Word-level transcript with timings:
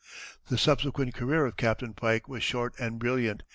The 0.47 0.57
subsequent 0.57 1.13
career 1.13 1.45
of 1.45 1.57
Captain 1.57 1.93
Pike 1.93 2.27
was 2.27 2.41
short 2.41 2.73
and 2.79 2.97
brilliant. 2.97 3.43